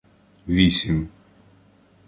Вісім 0.47 0.97